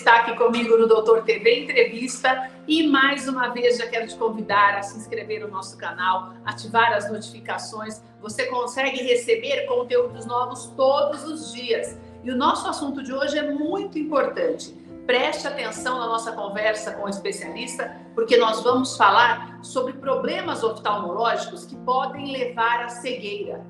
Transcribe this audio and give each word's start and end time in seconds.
está 0.00 0.20
aqui 0.20 0.34
comigo 0.34 0.78
no 0.78 0.86
Doutor 0.86 1.24
TV 1.24 1.64
Entrevista 1.64 2.50
e 2.66 2.88
mais 2.88 3.28
uma 3.28 3.48
vez 3.48 3.76
já 3.76 3.86
quero 3.86 4.06
te 4.06 4.16
convidar 4.16 4.78
a 4.78 4.82
se 4.82 4.96
inscrever 4.96 5.42
no 5.42 5.48
nosso 5.48 5.76
canal, 5.76 6.32
ativar 6.42 6.94
as 6.94 7.12
notificações. 7.12 8.02
Você 8.22 8.46
consegue 8.46 9.02
receber 9.02 9.66
conteúdos 9.66 10.24
novos 10.24 10.68
todos 10.74 11.24
os 11.24 11.52
dias. 11.52 11.98
E 12.24 12.30
o 12.30 12.36
nosso 12.36 12.66
assunto 12.66 13.02
de 13.02 13.12
hoje 13.12 13.36
é 13.36 13.52
muito 13.52 13.98
importante. 13.98 14.74
Preste 15.06 15.46
atenção 15.46 15.98
na 15.98 16.06
nossa 16.06 16.32
conversa 16.32 16.92
com 16.92 17.04
o 17.04 17.08
especialista, 17.08 17.94
porque 18.14 18.38
nós 18.38 18.62
vamos 18.62 18.96
falar 18.96 19.58
sobre 19.62 19.92
problemas 19.92 20.62
oftalmológicos 20.64 21.66
que 21.66 21.76
podem 21.76 22.32
levar 22.32 22.84
à 22.84 22.88
cegueira. 22.88 23.62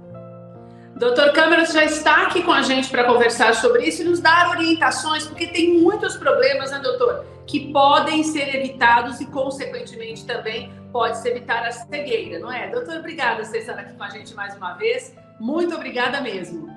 Doutor 1.01 1.33
Câmara 1.33 1.65
já 1.65 1.83
está 1.83 2.27
aqui 2.27 2.43
com 2.43 2.53
a 2.53 2.61
gente 2.61 2.91
para 2.91 3.05
conversar 3.05 3.55
sobre 3.55 3.85
isso 3.85 4.03
e 4.03 4.05
nos 4.05 4.21
dar 4.21 4.51
orientações, 4.51 5.27
porque 5.27 5.47
tem 5.47 5.81
muitos 5.81 6.15
problemas, 6.15 6.71
né, 6.71 6.79
doutor, 6.79 7.25
que 7.47 7.73
podem 7.73 8.23
ser 8.23 8.55
evitados 8.55 9.19
e, 9.19 9.25
consequentemente, 9.25 10.27
também 10.27 10.71
pode-se 10.93 11.27
evitar 11.27 11.67
a 11.67 11.71
cegueira, 11.71 12.39
não 12.39 12.53
é? 12.53 12.69
Doutor, 12.71 12.99
obrigada 12.99 13.43
por 13.43 13.57
estar 13.57 13.79
aqui 13.79 13.95
com 13.95 14.05
a 14.05 14.11
gente 14.11 14.35
mais 14.35 14.55
uma 14.55 14.75
vez. 14.75 15.17
Muito 15.41 15.75
obrigada 15.75 16.21
mesmo. 16.21 16.69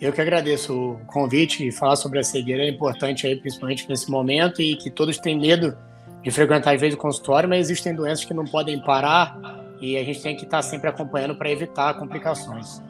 Eu 0.00 0.10
que 0.10 0.22
agradeço 0.22 0.72
o 0.72 0.98
convite 1.04 1.68
e 1.68 1.70
falar 1.70 1.96
sobre 1.96 2.18
a 2.18 2.22
cegueira 2.22 2.62
é 2.62 2.70
importante 2.70 3.26
aí, 3.26 3.36
principalmente 3.36 3.86
nesse 3.90 4.10
momento, 4.10 4.62
e 4.62 4.74
que 4.76 4.90
todos 4.90 5.18
têm 5.18 5.38
medo 5.38 5.76
de 6.22 6.30
frequentar 6.30 6.74
às 6.74 6.80
vezes 6.80 6.96
o 6.96 6.98
consultório, 6.98 7.46
mas 7.46 7.66
existem 7.66 7.94
doenças 7.94 8.24
que 8.24 8.32
não 8.32 8.46
podem 8.46 8.80
parar 8.80 9.38
e 9.82 9.98
a 9.98 10.02
gente 10.02 10.22
tem 10.22 10.34
que 10.34 10.44
estar 10.44 10.62
sempre 10.62 10.88
acompanhando 10.88 11.36
para 11.36 11.50
evitar 11.50 11.92
complicações. 11.98 12.80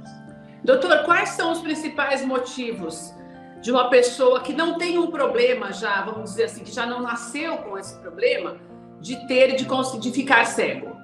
Doutor, 0.64 1.04
quais 1.04 1.30
são 1.30 1.52
os 1.52 1.60
principais 1.60 2.24
motivos 2.24 3.14
de 3.60 3.70
uma 3.70 3.88
pessoa 3.88 4.40
que 4.40 4.52
não 4.52 4.78
tem 4.78 4.98
um 4.98 5.10
problema 5.10 5.72
já, 5.72 6.02
vamos 6.02 6.30
dizer 6.30 6.44
assim, 6.44 6.62
que 6.62 6.72
já 6.72 6.86
não 6.86 7.00
nasceu 7.00 7.58
com 7.58 7.78
esse 7.78 7.98
problema, 8.00 8.56
de 9.00 9.26
ter, 9.26 9.56
de, 9.56 9.66
de 10.00 10.10
ficar 10.12 10.44
cego? 10.44 10.96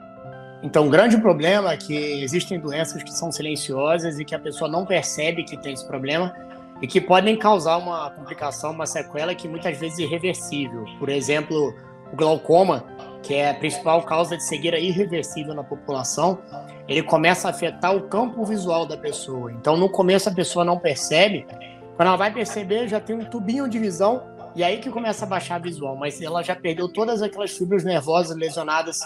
Então, 0.63 0.87
o 0.87 0.91
grande 0.91 1.21
problema 1.21 1.73
é 1.73 1.77
que 1.77 2.23
existem 2.23 2.59
doenças 2.61 3.03
que 3.03 3.13
são 3.13 3.33
silenciosas 3.33 4.19
e 4.19 4.25
que 4.25 4.35
a 4.35 4.39
pessoa 4.39 4.71
não 4.71 4.87
percebe 4.87 5.43
que 5.43 5.57
tem 5.57 5.73
esse 5.73 5.87
problema 5.87 6.33
e 6.81 6.87
que 6.87 7.01
podem 7.01 7.37
causar 7.37 7.79
uma 7.79 8.11
complicação, 8.11 8.71
uma 8.71 8.87
sequela 8.87 9.35
que 9.35 9.49
muitas 9.49 9.79
vezes 9.79 9.99
é 9.99 10.03
irreversível. 10.03 10.85
Por 10.99 11.09
exemplo, 11.09 11.75
o 12.13 12.17
glaucoma, 12.17 12.85
que 13.23 13.35
é 13.35 13.51
a 13.51 13.55
principal 13.55 14.03
causa 14.03 14.37
de 14.37 14.45
cegueira 14.45 14.79
irreversível 14.79 15.55
na 15.55 15.63
população, 15.63 16.39
ele 16.89 17.03
começa 17.03 17.49
a 17.49 17.51
afetar 17.51 17.95
o 17.95 18.03
campo 18.09 18.45
visual 18.45 18.85
da 18.85 18.97
pessoa. 18.97 19.53
Então, 19.53 19.77
no 19.77 19.89
começo 19.89 20.29
a 20.29 20.33
pessoa 20.33 20.65
não 20.65 20.79
percebe, 20.79 21.47
quando 21.97 22.09
ela 22.09 22.17
vai 22.17 22.33
perceber, 22.33 22.89
já 22.89 23.01
tem 23.01 23.17
um 23.17 23.25
tubinho 23.25 23.69
de 23.69 23.79
visão 23.79 24.23
e 24.55 24.63
aí 24.63 24.79
que 24.79 24.91
começa 24.91 25.25
a 25.25 25.29
baixar 25.29 25.55
a 25.55 25.59
visual, 25.59 25.97
mas 25.97 26.21
ela 26.21 26.43
já 26.43 26.55
perdeu 26.55 26.89
todas 26.89 27.23
aquelas 27.23 27.57
fibras 27.57 27.85
nervosas 27.85 28.37
lesionadas 28.37 28.99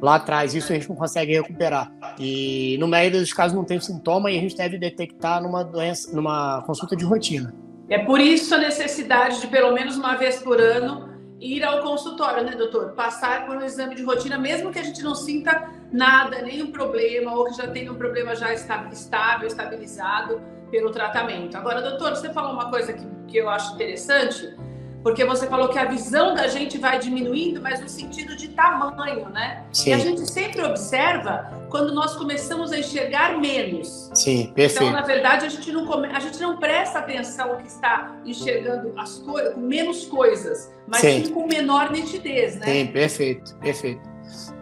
lá 0.00 0.16
atrás. 0.16 0.54
Isso 0.54 0.72
a 0.72 0.74
gente 0.74 0.88
não 0.88 0.96
consegue 0.96 1.34
recuperar. 1.34 1.92
E 2.18 2.76
no 2.80 2.88
meio 2.88 3.12
dos 3.12 3.32
casos 3.32 3.56
não 3.56 3.64
tem 3.64 3.78
sintoma 3.78 4.30
e 4.30 4.38
a 4.38 4.40
gente 4.40 4.56
deve 4.56 4.78
detectar 4.78 5.42
numa 5.42 5.62
doença, 5.62 6.14
numa 6.14 6.62
consulta 6.62 6.96
de 6.96 7.04
rotina. 7.04 7.54
É 7.88 7.98
por 7.98 8.20
isso 8.20 8.54
a 8.54 8.58
necessidade 8.58 9.40
de 9.40 9.46
pelo 9.46 9.72
menos 9.72 9.96
uma 9.96 10.16
vez 10.16 10.42
por 10.42 10.60
ano 10.60 11.07
ir 11.40 11.64
ao 11.64 11.82
consultório, 11.82 12.44
né, 12.44 12.52
doutor? 12.52 12.92
Passar 12.92 13.46
por 13.46 13.56
um 13.56 13.64
exame 13.64 13.94
de 13.94 14.02
rotina, 14.02 14.38
mesmo 14.38 14.72
que 14.72 14.78
a 14.78 14.82
gente 14.82 15.02
não 15.02 15.14
sinta 15.14 15.70
nada, 15.92 16.42
nenhum 16.42 16.70
problema, 16.72 17.34
ou 17.34 17.44
que 17.46 17.56
já 17.56 17.66
tenha 17.68 17.92
um 17.92 17.94
problema 17.94 18.34
já 18.34 18.52
estável, 18.52 19.46
estabilizado 19.46 20.40
pelo 20.70 20.90
tratamento. 20.90 21.56
Agora, 21.56 21.80
doutor, 21.80 22.16
você 22.16 22.32
falou 22.32 22.52
uma 22.52 22.70
coisa 22.70 22.92
que, 22.92 23.06
que 23.26 23.36
eu 23.36 23.48
acho 23.48 23.74
interessante, 23.74 24.54
porque 25.02 25.24
você 25.24 25.46
falou 25.46 25.68
que 25.68 25.78
a 25.78 25.84
visão 25.84 26.34
da 26.34 26.48
gente 26.48 26.76
vai 26.78 26.98
diminuindo, 26.98 27.60
mas 27.62 27.80
no 27.80 27.88
sentido 27.88 28.36
de 28.36 28.48
tamanho, 28.48 29.28
né? 29.28 29.64
Sim. 29.72 29.90
E 29.90 29.92
a 29.92 29.98
gente 29.98 30.30
sempre 30.30 30.62
observa 30.62 31.52
quando 31.70 31.94
nós 31.94 32.16
começamos 32.16 32.72
a 32.72 32.78
enxergar 32.78 33.38
menos. 33.38 34.10
Sim, 34.14 34.52
perfeito. 34.54 34.82
Então, 34.82 34.92
na 34.92 35.06
verdade, 35.06 35.46
a 35.46 35.48
gente 35.48 35.70
não, 35.70 35.86
come... 35.86 36.08
a 36.08 36.18
gente 36.18 36.40
não 36.40 36.58
presta 36.58 36.98
atenção 36.98 37.56
que 37.56 37.68
está 37.68 38.16
enxergando 38.24 38.92
as 38.96 39.18
coisas 39.18 39.54
com 39.54 39.60
menos 39.60 40.04
coisas, 40.06 40.72
mas 40.86 41.00
sim. 41.00 41.24
sim 41.24 41.32
com 41.32 41.46
menor 41.46 41.90
nitidez, 41.90 42.56
né? 42.56 42.66
Sim, 42.66 42.86
perfeito, 42.88 43.54
perfeito. 43.56 44.02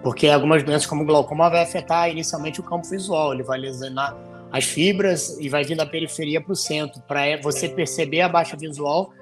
Porque 0.03 0.29
algumas 0.29 0.63
doenças 0.63 0.87
como 0.87 1.05
glaucoma 1.05 1.49
vai 1.49 1.63
afetar 1.63 2.11
inicialmente 2.11 2.61
o 2.61 2.63
campo 2.63 2.87
visual, 2.89 3.33
ele 3.33 3.43
vai 3.43 3.59
lesionar 3.59 4.17
as 4.53 4.65
fibras 4.65 5.39
e 5.41 5.49
vai 5.49 5.65
vir 5.65 5.77
da 5.77 5.85
periferia 5.85 6.41
para 6.41 6.53
o 6.53 6.57
centro, 6.57 7.01
para 7.03 7.41
você 7.43 7.69
perceber 7.69 8.21
a 8.21 8.29
baixa 8.29 8.57
visual 8.57 9.13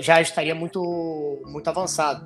já 0.00 0.20
estaria 0.20 0.54
muito, 0.54 1.42
muito 1.46 1.68
avançado. 1.68 2.24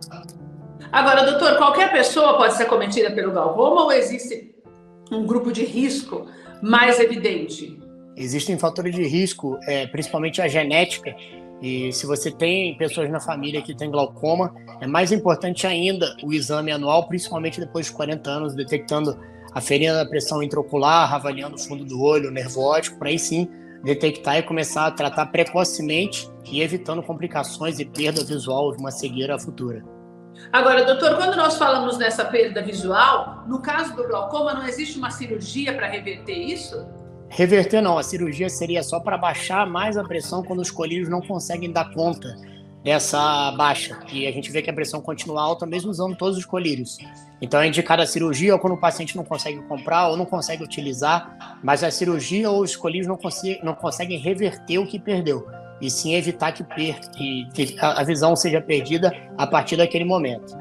Agora, 0.91 1.25
doutor, 1.25 1.57
qualquer 1.57 1.91
pessoa 1.93 2.37
pode 2.37 2.55
ser 2.55 2.67
cometida 2.67 3.11
pelo 3.11 3.33
glaucoma 3.33 3.85
ou 3.85 3.93
existe 3.93 4.55
um 5.11 5.27
grupo 5.27 5.53
de 5.53 5.65
risco 5.65 6.27
mais 6.63 6.99
evidente? 6.99 7.79
Existem 8.17 8.59
fatores 8.59 8.95
de 8.95 9.05
risco, 9.05 9.59
é, 9.67 9.87
principalmente 9.87 10.43
a 10.43 10.49
genética. 10.49 11.15
E 11.63 11.93
se 11.93 12.07
você 12.07 12.31
tem 12.31 12.77
pessoas 12.77 13.09
na 13.09 13.21
família 13.21 13.63
que 13.63 13.75
têm 13.75 13.91
glaucoma, 13.91 14.55
é 14.81 14.87
mais 14.87 15.13
importante 15.13 15.67
ainda 15.67 16.17
o 16.23 16.33
exame 16.33 16.73
anual, 16.73 17.07
principalmente 17.07 17.61
depois 17.61 17.87
de 17.87 17.93
40 17.93 18.31
anos, 18.31 18.55
detectando 18.55 19.17
a 19.55 19.61
ferida 19.61 19.95
da 19.95 20.07
pressão 20.07 20.43
intraocular, 20.43 21.15
avaliando 21.15 21.57
o 21.57 21.59
fundo 21.59 21.85
do 21.85 22.03
olho, 22.03 22.29
o 22.29 22.33
nervo 22.33 22.61
óptico, 22.61 22.99
para 22.99 23.09
aí 23.09 23.19
sim 23.19 23.49
detectar 23.83 24.39
e 24.39 24.43
começar 24.43 24.87
a 24.87 24.91
tratar 24.91 25.27
precocemente 25.27 26.31
e 26.45 26.61
evitando 26.61 27.03
complicações 27.03 27.79
e 27.79 27.85
perda 27.85 28.25
visual 28.25 28.73
de 28.73 28.79
uma 28.79 28.91
cegueira 28.91 29.39
futura. 29.39 29.85
Agora, 30.53 30.85
doutor, 30.85 31.17
quando 31.17 31.37
nós 31.37 31.57
falamos 31.57 31.99
nessa 31.99 32.25
perda 32.25 32.63
visual, 32.63 33.45
no 33.47 33.61
caso 33.61 33.95
do 33.95 34.07
glaucoma, 34.07 34.55
não 34.55 34.67
existe 34.67 34.99
uma 34.99 35.11
cirurgia 35.11 35.75
para 35.75 35.87
reverter 35.87 36.35
isso? 36.35 36.87
Reverter 37.29 37.81
não, 37.81 37.97
a 37.97 38.03
cirurgia 38.03 38.49
seria 38.51 38.83
só 38.83 39.01
para 39.01 39.17
baixar 39.17 39.67
mais 39.67 39.97
a 39.97 40.05
pressão 40.05 40.43
quando 40.43 40.61
os 40.61 40.71
colírios 40.71 41.09
não 41.09 41.21
conseguem 41.21 41.71
dar 41.71 41.93
conta 41.93 42.37
dessa 42.83 43.53
baixa. 43.53 43.99
E 44.13 44.27
a 44.27 44.33
gente 44.33 44.51
vê 44.51 44.61
que 44.61 44.69
a 44.69 44.75
pressão 44.75 45.01
continua 45.01 45.41
alta 45.41 45.65
mesmo 45.65 45.91
usando 45.91 46.17
todos 46.17 46.37
os 46.37 46.45
colírios. 46.45 46.99
Então 47.43 47.61
é 47.61 47.67
indicada 47.67 48.05
a 48.05 48.07
cirurgia 48.07 48.55
ou 48.55 48.61
quando 48.61 48.75
o 48.75 48.79
paciente 48.79 49.17
não 49.17 49.25
consegue 49.25 49.61
comprar 49.63 50.07
ou 50.09 50.17
não 50.17 50.25
consegue 50.25 50.63
utilizar, 50.63 51.59
mas 51.61 51.83
a 51.83 51.91
cirurgia 51.91 52.49
ou 52.49 52.63
os 52.63 52.77
colírios 52.77 53.09
não, 53.09 53.19
não 53.65 53.75
conseguem 53.75 54.17
reverter 54.17 54.79
o 54.79 54.87
que 54.87 54.97
perdeu, 54.97 55.45
e 55.81 55.91
sim 55.91 56.15
evitar 56.15 56.53
que, 56.53 56.63
que, 56.63 57.49
que 57.53 57.77
a 57.81 58.05
visão 58.05 58.37
seja 58.37 58.61
perdida 58.61 59.13
a 59.37 59.45
partir 59.45 59.77
daquele 59.77 60.05
momento. 60.05 60.57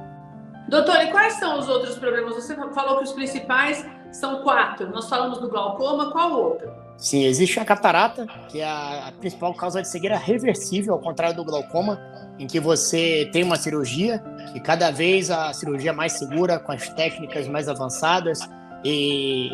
Doutor, 0.71 1.01
e 1.01 1.07
quais 1.07 1.33
são 1.33 1.59
os 1.59 1.67
outros 1.67 1.99
problemas? 1.99 2.33
Você 2.33 2.55
falou 2.55 2.99
que 2.99 3.03
os 3.03 3.11
principais 3.11 3.85
são 4.09 4.41
quatro. 4.41 4.89
Nós 4.89 5.09
falamos 5.09 5.37
do 5.37 5.49
glaucoma, 5.49 6.11
qual 6.13 6.31
outro? 6.31 6.71
Sim, 6.95 7.25
existe 7.25 7.59
a 7.59 7.65
catarata, 7.65 8.25
que 8.47 8.61
é 8.61 8.65
a 8.65 9.11
principal 9.19 9.53
causa 9.53 9.81
de 9.81 9.89
cegueira 9.89 10.15
reversível, 10.15 10.93
ao 10.93 10.99
contrário 11.01 11.35
do 11.35 11.43
glaucoma, 11.43 11.99
em 12.39 12.47
que 12.47 12.57
você 12.57 13.29
tem 13.33 13.43
uma 13.43 13.57
cirurgia 13.57 14.23
e 14.55 14.61
cada 14.61 14.91
vez 14.91 15.29
a 15.29 15.51
cirurgia 15.51 15.89
é 15.89 15.93
mais 15.93 16.13
segura, 16.13 16.57
com 16.57 16.71
as 16.71 16.87
técnicas 16.87 17.49
mais 17.49 17.67
avançadas. 17.67 18.39
E 18.81 19.49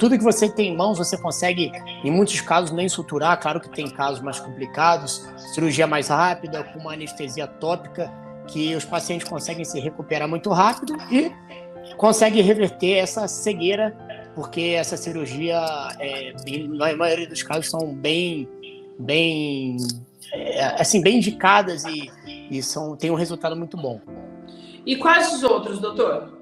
tudo 0.00 0.18
que 0.18 0.24
você 0.24 0.48
tem 0.48 0.72
em 0.72 0.76
mãos, 0.76 0.98
você 0.98 1.16
consegue, 1.16 1.70
em 2.02 2.10
muitos 2.10 2.40
casos, 2.40 2.72
nem 2.72 2.88
suturar. 2.88 3.38
Claro 3.38 3.60
que 3.60 3.68
tem 3.68 3.88
casos 3.88 4.20
mais 4.20 4.40
complicados, 4.40 5.24
cirurgia 5.54 5.86
mais 5.86 6.08
rápida, 6.08 6.64
com 6.64 6.80
uma 6.80 6.94
anestesia 6.94 7.46
tópica, 7.46 8.12
que 8.48 8.74
os 8.74 8.84
pacientes 8.84 9.28
conseguem 9.28 9.64
se 9.64 9.80
recuperar 9.80 10.28
muito 10.28 10.50
rápido 10.50 10.96
e 11.10 11.32
conseguem 11.96 12.42
reverter 12.42 12.98
essa 12.98 13.26
cegueira 13.28 13.96
porque 14.34 14.74
essa 14.76 14.96
cirurgia, 14.96 15.60
é, 15.98 16.32
na 16.68 16.96
maioria 16.96 17.28
dos 17.28 17.42
casos, 17.42 17.70
são 17.70 17.94
bem, 17.94 18.48
bem, 18.98 19.76
é, 20.32 20.80
assim, 20.80 21.00
bem 21.00 21.18
indicadas 21.18 21.84
e, 21.84 22.10
e 22.50 22.62
são, 22.62 22.96
tem 22.96 23.10
um 23.10 23.14
resultado 23.14 23.56
muito 23.56 23.76
bom. 23.76 24.00
E 24.84 24.96
quais 24.96 25.32
os 25.32 25.42
outros, 25.44 25.78
doutor? 25.78 26.38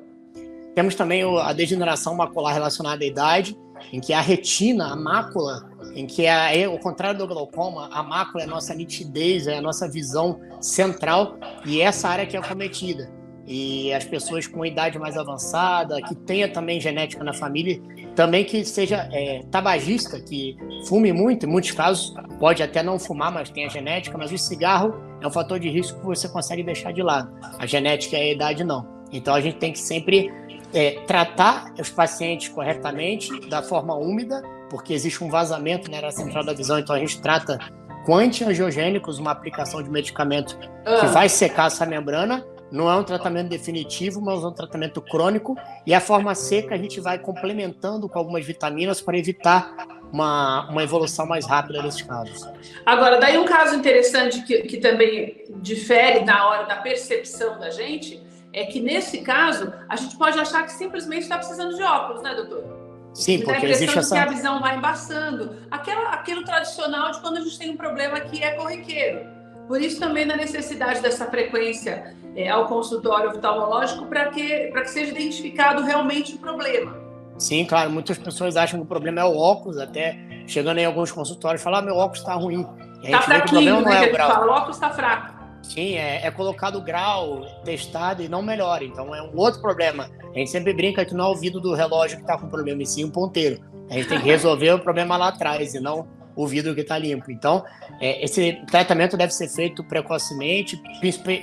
Temos 0.74 0.94
também 0.94 1.22
a 1.38 1.52
degeneração 1.52 2.14
macular 2.14 2.54
relacionada 2.54 3.04
à 3.04 3.06
idade, 3.06 3.56
em 3.92 4.00
que 4.00 4.14
a 4.14 4.20
retina, 4.20 4.92
a 4.92 4.96
mácula, 4.96 5.70
em 5.94 6.06
que 6.06 6.26
é, 6.26 6.60
é, 6.60 6.64
ao 6.64 6.78
contrário 6.78 7.18
do 7.18 7.26
glaucoma, 7.26 7.88
a 7.92 8.02
mácula 8.02 8.44
é 8.44 8.46
a 8.46 8.50
nossa 8.50 8.74
nitidez, 8.74 9.46
é 9.46 9.58
a 9.58 9.62
nossa 9.62 9.88
visão 9.88 10.40
central 10.60 11.36
e 11.64 11.80
é 11.80 11.84
essa 11.84 12.08
área 12.08 12.26
que 12.26 12.36
é 12.36 12.40
acometida 12.40 13.22
e 13.46 13.92
as 13.92 14.04
pessoas 14.04 14.46
com 14.46 14.64
idade 14.64 14.98
mais 14.98 15.16
avançada, 15.16 16.00
que 16.02 16.14
tenha 16.14 16.48
também 16.48 16.80
genética 16.80 17.24
na 17.24 17.32
família, 17.32 17.80
também 18.14 18.44
que 18.44 18.64
seja 18.64 19.08
é, 19.12 19.42
tabagista, 19.50 20.20
que 20.20 20.56
fume 20.86 21.12
muito, 21.12 21.46
em 21.46 21.48
muitos 21.48 21.72
casos 21.72 22.14
pode 22.38 22.62
até 22.62 22.82
não 22.82 22.98
fumar, 22.98 23.32
mas 23.32 23.50
tem 23.50 23.66
a 23.66 23.68
genética, 23.68 24.16
mas 24.16 24.32
o 24.32 24.38
cigarro 24.38 24.94
é 25.20 25.26
um 25.26 25.30
fator 25.30 25.58
de 25.58 25.68
risco 25.68 25.98
que 26.00 26.06
você 26.06 26.28
consegue 26.28 26.62
deixar 26.62 26.92
de 26.92 27.02
lado. 27.02 27.32
A 27.58 27.66
genética 27.66 28.16
e 28.16 28.30
a 28.30 28.32
idade 28.32 28.64
não. 28.64 28.86
Então 29.12 29.34
a 29.34 29.40
gente 29.40 29.58
tem 29.58 29.72
que 29.72 29.78
sempre 29.78 30.32
é, 30.72 31.00
tratar 31.06 31.72
os 31.78 31.90
pacientes 31.90 32.48
corretamente, 32.48 33.28
da 33.48 33.62
forma 33.62 33.94
úmida, 33.94 34.42
porque 34.72 34.94
existe 34.94 35.22
um 35.22 35.28
vazamento 35.28 35.90
na 35.90 35.98
área 35.98 36.10
central 36.10 36.42
da 36.42 36.54
visão, 36.54 36.78
então 36.78 36.96
a 36.96 36.98
gente 36.98 37.20
trata 37.20 37.58
com 38.06 38.16
antiangiogênicos, 38.16 39.18
uma 39.18 39.30
aplicação 39.30 39.82
de 39.82 39.90
medicamento 39.90 40.58
ah. 40.86 41.00
que 41.00 41.06
vai 41.08 41.28
secar 41.28 41.66
essa 41.66 41.84
membrana. 41.84 42.44
Não 42.70 42.90
é 42.90 42.96
um 42.96 43.04
tratamento 43.04 43.50
definitivo, 43.50 44.22
mas 44.22 44.42
é 44.42 44.46
um 44.46 44.52
tratamento 44.52 45.02
crônico. 45.02 45.54
E 45.86 45.92
a 45.92 46.00
forma 46.00 46.34
seca 46.34 46.74
a 46.74 46.78
gente 46.78 47.02
vai 47.02 47.18
complementando 47.18 48.08
com 48.08 48.18
algumas 48.18 48.46
vitaminas 48.46 48.98
para 49.02 49.18
evitar 49.18 49.74
uma, 50.10 50.70
uma 50.70 50.82
evolução 50.82 51.26
mais 51.26 51.46
rápida 51.46 51.82
desses 51.82 52.00
casos. 52.00 52.48
Agora, 52.86 53.20
daí 53.20 53.36
um 53.36 53.44
caso 53.44 53.76
interessante 53.76 54.42
que, 54.42 54.62
que 54.62 54.78
também 54.78 55.44
difere 55.56 56.24
na 56.24 56.48
hora 56.48 56.64
da 56.64 56.76
percepção 56.76 57.58
da 57.58 57.68
gente 57.68 58.22
é 58.54 58.64
que 58.64 58.80
nesse 58.80 59.20
caso 59.20 59.70
a 59.86 59.96
gente 59.96 60.16
pode 60.16 60.38
achar 60.38 60.62
que 60.62 60.72
simplesmente 60.72 61.24
está 61.24 61.36
precisando 61.36 61.76
de 61.76 61.82
óculos, 61.82 62.22
né, 62.22 62.34
doutor? 62.34 62.81
Sim, 63.14 63.42
porque 63.42 63.66
existe 63.66 63.98
essa... 63.98 64.14
que 64.14 64.20
a 64.20 64.26
visão 64.26 64.60
vai 64.60 64.76
embaçando. 64.76 65.56
Aquela, 65.70 66.10
aquilo 66.10 66.44
tradicional 66.44 67.10
de 67.10 67.20
quando 67.20 67.38
a 67.38 67.40
gente 67.40 67.58
tem 67.58 67.70
um 67.70 67.76
problema 67.76 68.20
que 68.20 68.42
é 68.42 68.52
corriqueiro. 68.52 69.26
Por 69.68 69.80
isso 69.80 70.00
também 70.00 70.24
na 70.24 70.36
necessidade 70.36 71.00
dessa 71.00 71.26
frequência 71.26 72.14
é, 72.34 72.48
ao 72.48 72.66
consultório 72.66 73.30
oftalmológico 73.30 74.06
para 74.06 74.30
que, 74.30 74.68
que 74.68 74.86
seja 74.86 75.12
identificado 75.12 75.82
realmente 75.82 76.34
o 76.34 76.38
problema. 76.38 76.96
Sim, 77.38 77.64
claro. 77.64 77.90
Muitas 77.90 78.18
pessoas 78.18 78.56
acham 78.56 78.80
que 78.80 78.84
o 78.84 78.88
problema 78.88 79.20
é 79.20 79.24
o 79.24 79.36
óculos, 79.36 79.78
até 79.78 80.18
chegando 80.46 80.78
em 80.78 80.84
alguns 80.84 81.12
consultórios 81.12 81.62
falar, 81.62 81.78
ah, 81.78 81.82
meu 81.82 81.96
óculos 81.96 82.20
está 82.20 82.34
ruim. 82.34 82.66
Está 83.02 83.22
fraquinho, 83.22 83.80
né? 83.80 83.82
Não 83.82 83.92
é 83.92 84.08
o, 84.08 84.12
grau. 84.12 84.30
Fala, 84.30 84.46
o 84.46 84.50
óculos 84.50 84.76
está 84.76 84.90
fraco. 84.90 85.31
Sim, 85.62 85.94
é, 85.94 86.26
é 86.26 86.30
colocado 86.30 86.80
grau, 86.80 87.46
testado 87.64 88.22
e 88.22 88.28
não 88.28 88.42
melhora. 88.42 88.84
Então 88.84 89.14
é 89.14 89.22
um 89.22 89.36
outro 89.36 89.60
problema. 89.60 90.10
A 90.34 90.38
gente 90.38 90.50
sempre 90.50 90.72
brinca 90.72 91.04
que 91.04 91.14
não 91.14 91.26
é 91.26 91.28
o 91.28 91.36
vidro 91.36 91.60
do 91.60 91.74
relógio 91.74 92.16
que 92.16 92.22
está 92.24 92.36
com 92.36 92.48
problema, 92.48 92.82
e 92.82 92.86
sim 92.86 93.04
o 93.04 93.10
ponteiro. 93.10 93.62
A 93.88 93.94
gente 93.94 94.08
tem 94.08 94.20
que 94.20 94.26
resolver 94.26 94.70
o 94.72 94.78
problema 94.78 95.16
lá 95.16 95.28
atrás 95.28 95.74
e 95.74 95.80
não 95.80 96.08
o 96.34 96.46
vidro 96.46 96.74
que 96.74 96.80
está 96.80 96.98
limpo. 96.98 97.30
Então, 97.30 97.64
é, 98.00 98.24
esse 98.24 98.60
tratamento 98.70 99.16
deve 99.16 99.32
ser 99.32 99.48
feito 99.48 99.84
precocemente. 99.84 100.80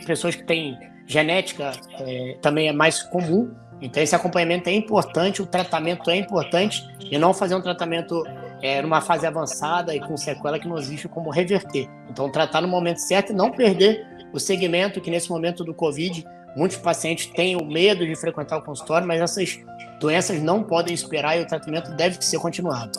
Pessoas 0.05 0.35
que 0.35 0.43
têm 0.43 0.77
genética 1.05 1.71
é, 1.99 2.37
também 2.41 2.67
é 2.67 2.73
mais 2.73 3.03
comum. 3.03 3.51
Então, 3.81 4.01
esse 4.01 4.15
acompanhamento 4.15 4.67
é 4.67 4.73
importante, 4.73 5.41
o 5.41 5.45
tratamento 5.45 6.09
é 6.09 6.15
importante 6.17 6.83
e 6.99 7.17
não 7.17 7.33
fazer 7.33 7.55
um 7.55 7.61
tratamento 7.61 8.23
é, 8.61 8.81
numa 8.81 9.01
fase 9.01 9.25
avançada 9.25 9.95
e 9.95 9.99
com 9.99 10.15
sequela 10.17 10.59
que 10.59 10.67
não 10.67 10.77
existe 10.77 11.07
como 11.07 11.29
reverter. 11.29 11.87
Então, 12.09 12.31
tratar 12.31 12.61
no 12.61 12.67
momento 12.67 12.97
certo 12.97 13.31
e 13.31 13.35
não 13.35 13.51
perder 13.51 14.05
o 14.33 14.39
segmento 14.39 15.01
que 15.01 15.09
nesse 15.09 15.29
momento 15.29 15.63
do 15.63 15.73
Covid 15.73 16.25
muitos 16.55 16.77
pacientes 16.77 17.27
têm 17.27 17.55
o 17.55 17.65
medo 17.65 18.05
de 18.05 18.15
frequentar 18.15 18.57
o 18.57 18.61
consultório, 18.61 19.07
mas 19.07 19.21
essas 19.21 19.59
doenças 19.99 20.41
não 20.41 20.63
podem 20.63 20.93
esperar 20.93 21.37
e 21.37 21.41
o 21.41 21.47
tratamento 21.47 21.91
deve 21.91 22.23
ser 22.23 22.39
continuado. 22.39 22.91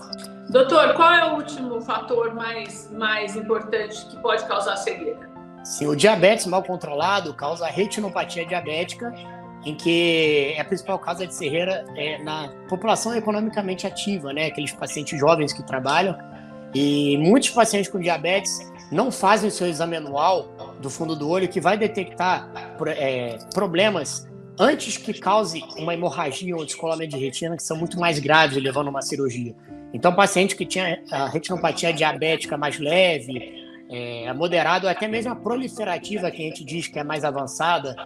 Doutor, 0.49 0.95
qual 0.95 1.13
é 1.13 1.33
o 1.33 1.37
último 1.37 1.81
fator 1.81 2.35
mais, 2.35 2.91
mais 2.93 3.37
importante 3.37 4.05
que 4.07 4.17
pode 4.17 4.45
causar 4.47 4.77
cegueira? 4.77 5.31
Sim, 5.63 5.87
o 5.87 5.95
diabetes 5.95 6.47
mal 6.47 6.63
controlado 6.63 7.35
causa 7.35 7.67
retinopatia 7.67 8.47
diabética, 8.47 9.13
em 9.65 9.75
que 9.75 10.57
a 10.59 10.65
principal 10.65 10.99
causa 10.99 11.27
de 11.27 11.35
cegueira 11.35 11.85
é 11.97 12.23
na 12.23 12.49
população 12.69 13.15
economicamente 13.15 13.87
ativa, 13.87 14.33
né? 14.33 14.47
Aqueles 14.47 14.73
pacientes 14.73 15.19
jovens 15.19 15.53
que 15.53 15.63
trabalham. 15.63 16.17
E 16.75 17.19
muitos 17.19 17.51
pacientes 17.51 17.91
com 17.91 17.99
diabetes 17.99 18.59
não 18.91 19.11
fazem 19.11 19.49
o 19.49 19.53
seu 19.53 19.67
exame 19.67 19.97
anual 19.97 20.49
do 20.81 20.89
fundo 20.89 21.15
do 21.15 21.29
olho, 21.29 21.49
que 21.49 21.61
vai 21.61 21.77
detectar 21.77 22.51
é, 22.97 23.39
problemas 23.53 24.29
antes 24.59 24.97
que 24.97 25.13
cause 25.15 25.63
uma 25.77 25.95
hemorragia 25.95 26.57
ou 26.57 26.65
descolamento 26.65 27.17
de 27.17 27.23
retina, 27.23 27.57
que 27.57 27.63
são 27.63 27.77
muito 27.77 27.99
mais 27.99 28.19
graves, 28.19 28.63
levando 28.63 28.89
a 28.89 28.91
uma 28.91 29.03
cirurgia. 29.03 29.55
Então, 29.93 30.15
paciente 30.15 30.55
que 30.55 30.65
tinha 30.65 31.03
a 31.11 31.29
retinopatia 31.29 31.93
diabética 31.93 32.57
mais 32.57 32.79
leve, 32.79 33.69
é, 33.91 34.33
moderada, 34.33 34.87
ou 34.87 34.91
até 34.91 35.09
mesmo 35.09 35.33
a 35.33 35.37
proliferativa, 35.37 36.31
que 36.31 36.43
a 36.43 36.47
gente 36.47 36.65
diz 36.65 36.87
que 36.87 36.99
é 36.99 37.05
mais 37.05 37.25
avançada, 37.25 37.97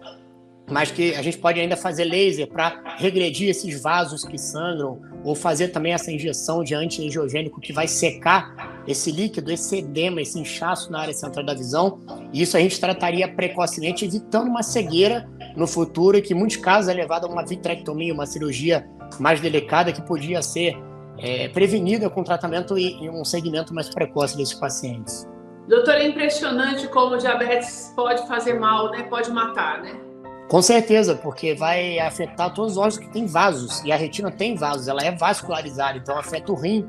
mas 0.69 0.91
que 0.91 1.13
a 1.13 1.21
gente 1.21 1.37
pode 1.37 1.59
ainda 1.59 1.77
fazer 1.77 2.05
laser 2.05 2.47
para 2.47 2.95
regredir 2.97 3.49
esses 3.49 3.81
vasos 3.81 4.23
que 4.23 4.37
sangram, 4.37 4.99
ou 5.23 5.35
fazer 5.35 5.69
também 5.69 5.93
essa 5.93 6.11
injeção 6.11 6.63
de 6.63 6.73
anti-angiogênico 6.73 7.59
que 7.59 7.73
vai 7.73 7.87
secar 7.87 8.83
esse 8.87 9.11
líquido, 9.11 9.51
esse 9.51 9.77
edema, 9.77 10.21
esse 10.21 10.39
inchaço 10.39 10.91
na 10.91 10.99
área 11.01 11.13
central 11.13 11.45
da 11.45 11.53
visão. 11.53 11.99
E 12.31 12.41
isso 12.41 12.55
a 12.55 12.59
gente 12.59 12.79
trataria 12.79 13.27
precocemente, 13.27 14.05
evitando 14.05 14.47
uma 14.47 14.63
cegueira 14.63 15.27
no 15.55 15.67
futuro, 15.67 16.21
que 16.21 16.33
em 16.33 16.37
muitos 16.37 16.57
casos 16.57 16.89
é 16.89 16.93
levada 16.93 17.25
a 17.25 17.29
uma 17.29 17.45
vitrectomia, 17.45 18.13
uma 18.13 18.25
cirurgia 18.25 18.87
mais 19.19 19.39
delicada 19.39 19.91
que 19.91 20.01
podia 20.01 20.41
ser 20.41 20.77
é, 21.17 21.47
prevenida 21.49 22.09
com 22.09 22.23
tratamento 22.23 22.77
e, 22.77 23.03
e 23.03 23.09
um 23.09 23.23
segmento 23.23 23.73
mais 23.73 23.89
precoce 23.89 24.37
desses 24.37 24.53
pacientes. 24.53 25.27
Doutor, 25.67 25.95
é 25.95 26.07
impressionante 26.07 26.87
como 26.89 27.15
o 27.15 27.17
diabetes 27.17 27.91
pode 27.95 28.27
fazer 28.27 28.59
mal, 28.59 28.91
né? 28.91 29.03
Pode 29.03 29.31
matar, 29.31 29.81
né? 29.81 29.99
Com 30.47 30.61
certeza, 30.61 31.15
porque 31.15 31.55
vai 31.55 31.97
afetar 31.97 32.53
todos 32.53 32.73
os 32.73 32.77
órgãos 32.77 32.97
que 32.97 33.11
têm 33.11 33.25
vasos. 33.25 33.83
E 33.83 33.91
a 33.91 33.95
retina 33.95 34.31
tem 34.31 34.55
vasos, 34.55 34.87
ela 34.87 35.01
é 35.01 35.11
vascularizada, 35.11 35.97
então 35.97 36.17
afeta 36.17 36.51
o 36.51 36.55
rim, 36.55 36.87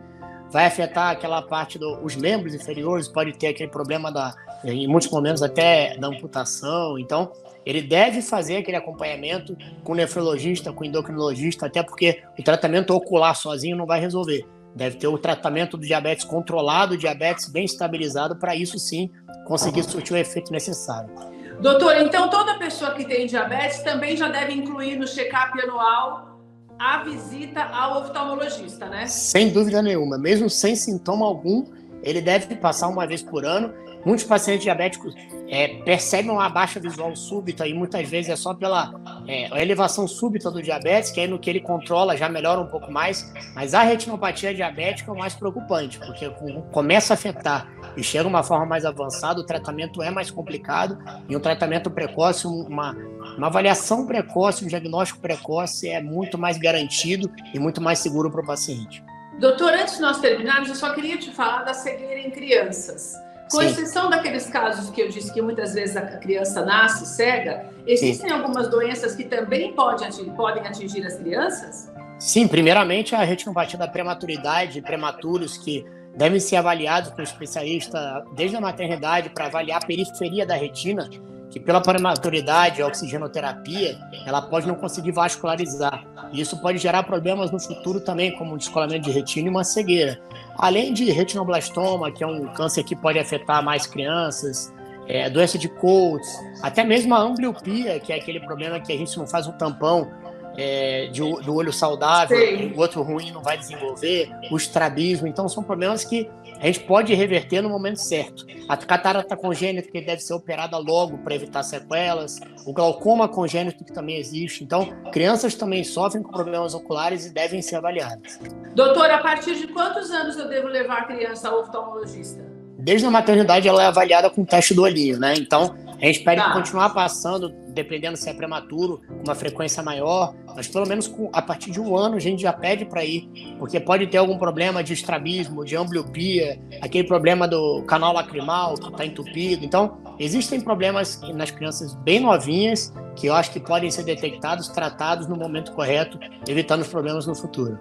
vai 0.51 0.67
afetar 0.67 1.11
aquela 1.11 1.41
parte 1.41 1.79
dos 1.79 2.15
do, 2.15 2.21
membros 2.21 2.55
inferiores, 2.55 3.09
pode 3.09 3.33
ter 3.33 3.49
aquele 3.49 3.71
problema 3.71 4.13
da, 4.13 4.35
em 4.63 4.87
muitos 4.87 5.11
momentos 5.11 5.43
até 5.43 5.97
da 5.97 6.09
amputação. 6.09 6.99
Então, 6.99 7.33
ele 7.65 7.81
deve 7.81 8.21
fazer 8.21 8.59
aquele 8.59 8.77
acompanhamento 8.77 9.57
com 9.83 9.93
o 9.93 9.95
nefrologista, 9.95 10.73
com 10.73 10.83
o 10.83 10.87
endocrinologista, 10.87 11.67
até 11.67 11.83
porque 11.83 12.23
o 12.39 12.43
tratamento 12.43 12.95
ocular 12.95 13.35
sozinho 13.35 13.77
não 13.77 13.87
vai 13.87 14.01
resolver. 14.01 14.47
Deve 14.75 14.99
ter 14.99 15.09
o 15.09 15.17
tratamento 15.17 15.79
do 15.79 15.87
diabetes 15.87 16.27
controlado, 16.27 16.99
diabetes 16.99 17.49
bem 17.49 17.65
estabilizado, 17.65 18.37
para 18.37 18.55
isso 18.55 18.79
sim 18.79 19.11
conseguir 19.47 19.83
surtir 19.85 20.13
o 20.13 20.19
efeito 20.19 20.53
necessário. 20.53 21.36
Doutor, 21.61 21.97
então 21.97 22.29
toda 22.29 22.59
pessoa 22.59 22.93
que 22.93 23.05
tem 23.05 23.27
diabetes 23.27 23.83
também 23.83 24.17
já 24.17 24.29
deve 24.29 24.53
incluir 24.53 24.97
no 24.97 25.07
check-up 25.07 25.59
anual 25.61 26.41
a 26.79 27.03
visita 27.03 27.63
ao 27.63 28.03
oftalmologista, 28.03 28.87
né? 28.87 29.07
Sem 29.07 29.51
dúvida 29.51 29.81
nenhuma. 29.81 30.19
Mesmo 30.19 30.51
sem 30.51 30.77
sintoma 30.77 31.25
algum, 31.25 31.65
ele 32.03 32.21
deve 32.21 32.55
passar 32.57 32.89
uma 32.89 33.07
vez 33.07 33.23
por 33.23 33.45
ano. 33.45 33.73
Muitos 34.07 34.25
pacientes 34.25 34.63
diabéticos 34.63 35.17
é, 35.49 35.83
percebem 35.83 36.31
uma 36.31 36.49
baixa 36.49 36.79
visual 36.79 37.17
súbita 37.17 37.67
e 37.67 37.75
muitas 37.75 38.09
vezes 38.09 38.31
é 38.31 38.37
só 38.37 38.55
pela 38.55 38.95
é, 39.27 39.61
elevação 39.61 40.07
súbita 40.07 40.49
do 40.49 40.63
diabetes, 40.63 41.11
que 41.11 41.19
aí 41.19 41.27
no 41.27 41.41
que 41.41 41.51
ele 41.51 41.59
controla 41.59 42.17
já 42.17 42.29
melhora 42.29 42.61
um 42.61 42.69
pouco 42.69 42.89
mais, 42.89 43.33
mas 43.53 43.75
a 43.75 43.83
retinopatia 43.83 44.55
diabética 44.55 45.11
é 45.11 45.13
o 45.13 45.19
mais 45.19 45.35
preocupante, 45.35 45.99
porque 45.99 46.31
começa 46.71 47.15
a 47.15 47.17
afetar 47.17 47.69
e 47.97 48.03
chega 48.05 48.29
uma 48.29 48.45
forma 48.45 48.65
mais 48.65 48.85
avançada, 48.85 49.41
o 49.41 49.45
tratamento 49.45 50.01
é 50.01 50.09
mais 50.09 50.31
complicado 50.31 50.97
e 51.29 51.37
um 51.37 51.41
tratamento 51.41 51.91
precoce, 51.91 52.47
uma, 52.47 52.93
uma 53.37 53.49
avaliação 53.49 54.07
precoce, 54.07 54.65
um 54.65 54.69
diagnóstico 54.69 55.19
precoce 55.19 55.89
é 55.89 56.01
muito 56.01 56.39
mais 56.39 56.59
garantido 56.59 57.29
e 57.53 57.59
muito 57.59 57.81
mais 57.81 57.99
seguro 57.99 58.31
para 58.31 58.41
o 58.41 58.47
paciente. 58.47 59.03
Doutor, 59.41 59.73
antes 59.73 59.97
de 59.97 60.01
nós 60.01 60.21
terminarmos, 60.21 60.69
eu 60.69 60.77
só 60.77 60.95
queria 60.95 61.19
te 61.19 61.33
falar 61.33 61.65
da 61.65 61.75
cegueira 61.75 62.21
em 62.21 62.31
crianças. 62.31 63.26
Com 63.51 63.61
Sim. 63.61 63.67
exceção 63.67 64.11
daqueles 64.11 64.47
casos 64.49 64.91
que 64.91 65.01
eu 65.01 65.09
disse 65.09 65.33
que 65.33 65.41
muitas 65.41 65.75
vezes 65.75 65.97
a 65.97 66.03
criança 66.03 66.65
nasce 66.65 67.07
cega, 67.07 67.71
existem 67.87 68.29
Sim. 68.29 68.35
algumas 68.35 68.69
doenças 68.69 69.15
que 69.15 69.25
também 69.25 69.73
pode 69.73 70.05
atingir, 70.05 70.31
podem 70.33 70.67
atingir 70.67 71.07
as 71.07 71.17
crianças? 71.17 71.93
Sim, 72.19 72.49
primeiramente 72.49 73.15
a 73.15 73.23
retinopatia 73.23 73.79
da 73.79 73.87
prematuridade, 73.87 74.81
prematuros 74.83 75.57
que 75.57 75.85
devem 76.17 76.41
ser 76.41 76.57
avaliados 76.57 77.11
por 77.11 77.21
um 77.21 77.25
especialista 77.25 78.25
desde 78.35 78.57
a 78.57 78.61
maternidade 78.61 79.31
para 79.31 79.47
avaliar 79.47 79.83
a 79.83 79.87
periferia 79.87 80.47
da 80.47 80.57
retina, 80.57 81.09
que 81.57 81.61
pela 81.61 81.81
prematuridade, 81.81 82.83
a 82.83 82.87
oxigenoterapia, 82.87 83.99
ela 84.27 84.43
pode 84.43 84.69
não 84.69 84.75
conseguir 84.75 85.11
vascularizar. 85.11 86.05
E 86.31 86.39
isso 86.39 86.61
pode 86.61 86.77
gerar 86.77 87.03
problemas 87.05 87.51
no 87.51 87.59
futuro 87.59 87.99
também, 87.99 88.37
como 88.37 88.53
um 88.53 88.59
descolamento 88.59 89.07
de 89.07 89.11
retina 89.11 89.47
e 89.47 89.51
uma 89.51 89.65
cegueira. 89.65 90.21
Além 90.59 90.93
de 90.93 91.11
retinoblastoma, 91.11 92.13
que 92.13 92.23
é 92.23 92.27
um 92.27 92.49
câncer 92.49 92.85
que 92.85 92.95
pode 92.95 93.19
afetar 93.19 93.65
mais 93.65 93.87
crianças, 93.87 94.71
é, 95.09 95.31
doença 95.31 95.57
de 95.57 95.67
Coates, 95.67 96.29
até 96.61 96.85
mesmo 96.85 97.15
a 97.15 97.21
ambliopia, 97.21 97.99
que 98.01 98.13
é 98.13 98.17
aquele 98.17 98.41
problema 98.41 98.79
que 98.79 98.93
a 98.93 98.97
gente 98.99 99.17
não 99.17 99.27
faz 99.27 99.47
um 99.47 99.53
tampão 99.53 100.11
é, 100.57 101.07
de, 101.07 101.21
do 101.21 101.55
olho 101.55 101.73
saudável, 101.73 102.39
o 102.75 102.81
outro 102.81 103.03
ruim 103.03 103.31
não 103.31 103.43
vai 103.43 103.57
desenvolver, 103.59 104.31
o 104.51 104.57
estrabismo. 104.57 105.27
Então, 105.27 105.49
são 105.49 105.63
problemas 105.63 106.05
que 106.05 106.29
a 106.61 106.67
gente 106.67 106.81
pode 106.81 107.15
reverter 107.15 107.61
no 107.61 107.69
momento 107.69 107.99
certo. 107.99 108.47
A 108.69 108.77
catarata 108.77 109.37
congênita, 109.37 109.91
que 109.91 110.01
deve 110.01 110.21
ser 110.23 110.35
operada 110.35 110.77
logo 110.79 111.19
para 111.19 111.35
evitar 111.35 111.63
sequelas, 111.63 112.41
o 112.67 112.73
glaucoma 112.73 113.29
congênito, 113.29 113.85
que 113.85 113.93
também 113.93 114.17
existe. 114.17 114.65
Então, 114.65 114.89
crianças 115.13 115.55
também 115.55 115.85
sofrem 115.85 116.23
com 116.23 116.31
problemas 116.31 116.75
oculares 116.75 117.27
e 117.27 117.33
devem 117.33 117.61
ser 117.61 117.77
avaliadas. 117.77 118.39
Doutor, 118.75 119.11
a 119.11 119.19
partir 119.19 119.57
de 119.57 119.69
quantos 119.69 120.11
anos 120.11 120.37
eu 120.37 120.49
devo 120.49 120.69
levar 120.69 120.99
a 120.99 121.05
criança 121.05 121.49
ao 121.49 121.61
oftalmologista? 121.61 122.45
Desde 122.79 123.07
a 123.07 123.11
maternidade, 123.11 123.67
ela 123.67 123.83
é 123.83 123.87
avaliada 123.87 124.31
com 124.31 124.45
teste 124.45 124.73
do 124.75 124.83
olhinho, 124.83 125.19
né? 125.19 125.35
Então, 125.37 125.75
A 126.01 126.07
gente 126.07 126.21
pede 126.21 126.43
tá. 126.43 126.53
continuar 126.53 126.91
passando, 126.91 127.49
dependendo 127.69 128.17
se 128.17 128.29
é 128.29 128.35
prematuro, 128.35 129.01
com 129.09 129.23
uma 129.25 129.35
frequência 129.35 129.83
maior, 129.83 130.35
mas 130.55 130.69
pelo 130.69 130.87
menos 130.87 131.09
com, 131.09 131.31
a 131.33 131.41
partir 131.41 131.71
de 131.71 131.81
um 131.81 131.97
ano 131.97 132.17
a 132.17 132.21
gente 132.21 132.43
já 132.43 132.53
pede 132.53 132.85
para 132.85 133.05
ir, 133.05 133.29
porque 133.59 133.81
pode 133.81 134.07
ter 134.07 134.19
algum 134.19 134.39
problema 134.39 134.85
de 134.85 134.93
estrabismo, 134.93 135.65
de 135.65 135.77
ambliopia, 135.77 136.61
aquele 136.83 137.07
problema 137.07 137.49
do 137.49 137.83
canal 137.85 138.13
lacrimal 138.13 138.75
que 138.75 138.89
está 138.89 139.05
entupido. 139.05 139.65
Então, 139.65 139.99
existem 140.19 140.61
problemas 140.61 141.21
nas 141.35 141.51
crianças 141.51 141.95
bem 141.95 142.21
novinhas 142.21 142.93
que 143.15 143.27
eu 143.27 143.35
acho 143.35 143.51
que 143.51 143.61
podem 143.61 143.91
ser 143.91 144.05
detectados, 144.05 144.69
tratados 144.69 145.27
no 145.27 145.37
momento 145.37 145.73
correto, 145.73 146.19
evitando 146.47 146.83
os 146.83 146.89
problemas 146.89 147.27
no 147.27 147.35
futuro. 147.35 147.79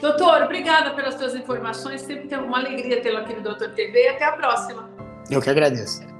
Doutor, 0.00 0.42
obrigada 0.42 0.90
pelas 0.94 1.14
suas 1.14 1.34
informações. 1.34 2.00
Sempre 2.00 2.26
tem 2.26 2.38
uma 2.38 2.58
alegria 2.58 3.00
tê-lo 3.00 3.18
aqui 3.18 3.34
no 3.34 3.42
Doutor 3.42 3.70
TV. 3.70 4.08
Até 4.08 4.24
a 4.24 4.32
próxima. 4.32 4.88
Eu 5.30 5.40
que 5.40 5.50
agradeço. 5.50 6.11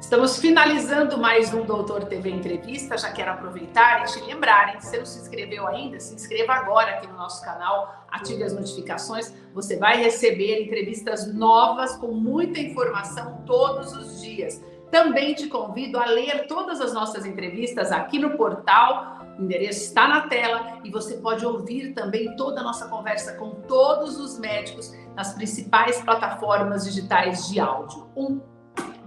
Estamos 0.00 0.38
finalizando 0.38 1.16
mais 1.16 1.52
um 1.54 1.64
Doutor 1.64 2.04
TV 2.04 2.30
Entrevista. 2.30 2.98
Já 2.98 3.10
quero 3.10 3.32
aproveitar 3.32 4.02
e 4.02 4.04
te 4.04 4.20
lembrar, 4.20 4.74
hein? 4.74 4.80
se 4.80 4.96
não 4.98 5.06
se 5.06 5.20
inscreveu 5.20 5.66
ainda, 5.66 5.98
se 5.98 6.14
inscreva 6.14 6.52
agora 6.52 6.92
aqui 6.92 7.06
no 7.06 7.16
nosso 7.16 7.42
canal, 7.42 8.04
ative 8.10 8.44
as 8.44 8.52
notificações. 8.52 9.32
Você 9.54 9.78
vai 9.78 9.96
receber 9.96 10.62
entrevistas 10.62 11.32
novas 11.32 11.96
com 11.96 12.08
muita 12.08 12.60
informação 12.60 13.42
todos 13.46 13.96
os 13.96 14.20
dias. 14.20 14.62
Também 14.90 15.34
te 15.34 15.48
convido 15.48 15.98
a 15.98 16.04
ler 16.04 16.46
todas 16.46 16.80
as 16.80 16.92
nossas 16.92 17.24
entrevistas 17.24 17.90
aqui 17.90 18.18
no 18.18 18.36
portal. 18.36 19.26
O 19.38 19.42
endereço 19.42 19.80
está 19.80 20.06
na 20.06 20.28
tela 20.28 20.78
e 20.84 20.90
você 20.90 21.16
pode 21.16 21.44
ouvir 21.44 21.94
também 21.94 22.36
toda 22.36 22.60
a 22.60 22.64
nossa 22.64 22.86
conversa 22.86 23.32
com 23.34 23.50
todos 23.62 24.20
os 24.20 24.38
médicos 24.38 24.94
nas 25.16 25.32
principais 25.34 26.00
plataformas 26.02 26.84
digitais 26.84 27.48
de 27.48 27.58
áudio. 27.58 28.06
Um 28.14 28.40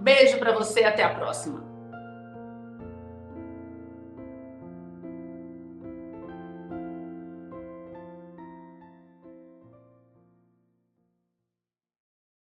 Beijo 0.00 0.38
para 0.38 0.52
você, 0.52 0.84
até 0.84 1.02
a 1.02 1.10
próxima. 1.14 1.69